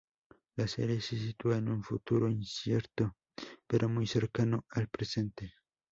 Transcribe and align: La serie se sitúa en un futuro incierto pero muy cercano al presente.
La 0.55 0.67
serie 0.67 0.99
se 0.99 1.15
sitúa 1.15 1.57
en 1.59 1.69
un 1.69 1.83
futuro 1.83 2.27
incierto 2.27 3.17
pero 3.67 3.87
muy 3.87 4.07
cercano 4.07 4.65
al 4.71 4.87
presente. 4.87 5.53